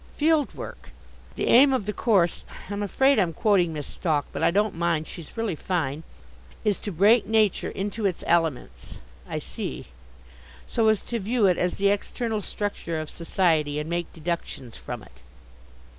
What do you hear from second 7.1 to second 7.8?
nature